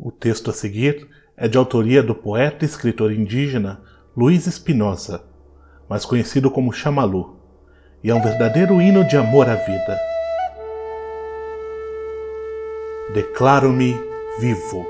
[0.00, 3.82] O texto a seguir é de autoria do poeta e escritor indígena
[4.16, 5.24] Luiz Espinosa,
[5.88, 7.36] mais conhecido como Chamalu,
[8.04, 9.98] e é um verdadeiro hino de amor à vida.
[13.12, 13.96] Declaro-me
[14.38, 14.86] vivo.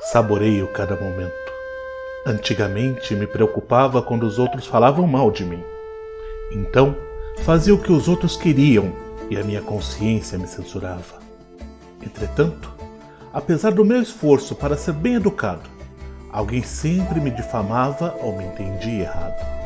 [0.00, 1.34] Saboreio cada momento.
[2.26, 5.62] Antigamente me preocupava quando os outros falavam mal de mim.
[6.52, 6.96] Então,
[7.40, 11.20] fazia o que os outros queriam e a minha consciência me censurava.
[12.02, 12.74] Entretanto,
[13.32, 15.70] apesar do meu esforço para ser bem educado,
[16.32, 19.60] alguém sempre me difamava ou me entendia errado.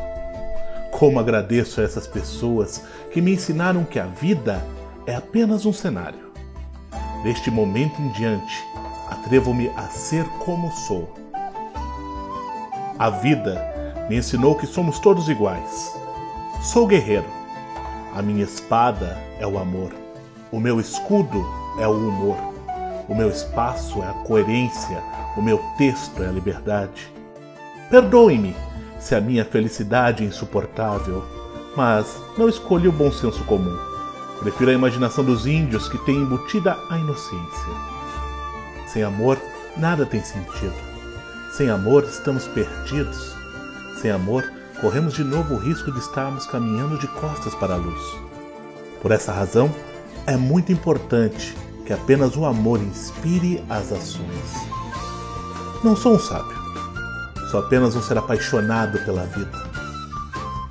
[0.91, 4.63] Como agradeço a essas pessoas que me ensinaram que a vida
[5.07, 6.31] é apenas um cenário.
[7.23, 8.63] Deste momento em diante,
[9.09, 11.11] atrevo-me a ser como sou.
[12.99, 15.91] A vida me ensinou que somos todos iguais.
[16.61, 17.44] Sou guerreiro
[18.15, 19.91] a minha espada é o amor.
[20.49, 21.45] O meu escudo
[21.77, 22.37] é o humor.
[23.09, 25.03] O meu espaço é a coerência.
[25.35, 27.11] O meu texto é a liberdade.
[27.89, 28.55] Perdoe-me
[28.97, 31.23] se a minha felicidade é insuportável,
[31.75, 33.77] mas não escolhi o bom senso comum.
[34.39, 37.73] Prefiro a imaginação dos índios que tem embutida a inocência.
[38.87, 39.37] Sem amor,
[39.75, 40.73] nada tem sentido.
[41.51, 43.35] Sem amor, estamos perdidos.
[44.01, 44.49] Sem amor,
[44.85, 47.99] corremos de novo o risco de estarmos caminhando de costas para a luz.
[49.01, 49.73] Por essa razão,
[50.27, 54.53] é muito importante que apenas o amor inspire as ações.
[55.83, 56.55] Não sou um sábio,
[57.49, 59.57] sou apenas um ser apaixonado pela vida.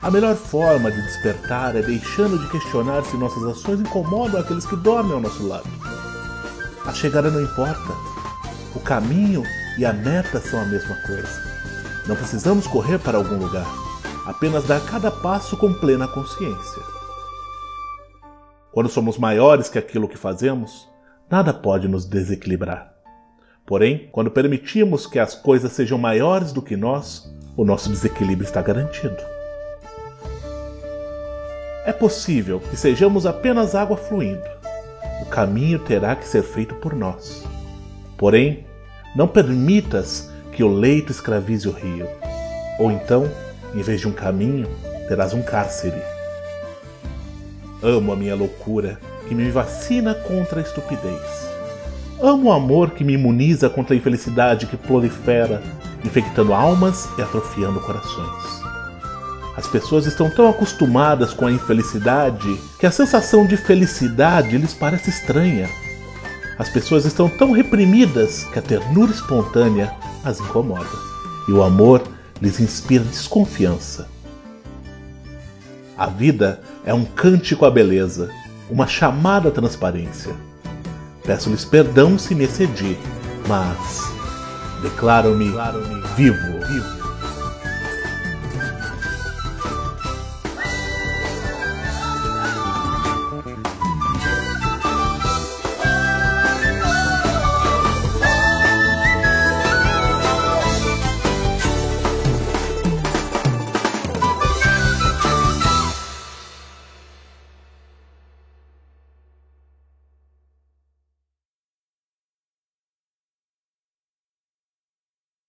[0.01, 4.77] A melhor forma de despertar é deixando de questionar se nossas ações incomodam aqueles que
[4.77, 5.69] dormem ao nosso lado.
[6.87, 7.93] A chegada não importa.
[8.77, 9.43] O caminho
[9.77, 11.43] e a meta são a mesma coisa.
[12.07, 13.67] Não precisamos correr para algum lugar
[14.27, 16.83] apenas dar cada passo com plena consciência.
[18.73, 20.89] Quando somos maiores que aquilo que fazemos,
[21.31, 22.93] nada pode nos desequilibrar.
[23.67, 28.61] Porém, quando permitimos que as coisas sejam maiores do que nós, o nosso desequilíbrio está
[28.61, 29.17] garantido.
[31.87, 34.43] É possível que sejamos apenas água fluindo.
[35.23, 37.45] O caminho terá que ser feito por nós.
[38.17, 38.67] Porém,
[39.15, 42.09] não permitas que o leito escravize o rio.
[42.79, 43.31] Ou então,
[43.75, 44.69] em vez de um caminho,
[45.09, 46.01] terás um cárcere.
[47.83, 48.99] Amo a minha loucura,
[49.29, 51.49] que me vacina contra a estupidez.
[52.23, 55.63] Amo o amor que me imuniza contra a infelicidade que prolifera,
[56.05, 58.63] infectando almas e atrofiando corações.
[59.57, 65.11] As pessoas estão tão acostumadas com a infelicidade que a sensação de felicidade lhes parece
[65.11, 65.69] estranha.
[66.59, 69.93] As pessoas estão tão reprimidas que a ternura espontânea
[70.25, 70.89] as incomoda.
[71.49, 72.03] E o amor
[72.41, 74.09] lhes inspira desconfiança.
[75.97, 78.31] A vida é um cântico à beleza,
[78.69, 80.35] uma chamada à transparência.
[81.25, 82.99] Peço-lhes perdão se me excedi,
[83.47, 84.13] mas
[84.83, 85.53] declaro-me
[86.17, 86.37] vivo.
[86.67, 87.04] vivo.